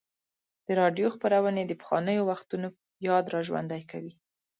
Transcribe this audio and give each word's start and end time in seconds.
د 0.65 0.67
راډیو 0.81 1.07
خپرونې 1.15 1.63
د 1.67 1.73
پخوانیو 1.81 2.27
وختونو 2.31 2.67
یاد 3.07 3.25
راژوندی 3.35 3.81
کوي. 3.91 4.13